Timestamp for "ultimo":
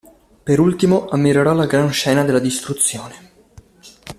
0.59-1.05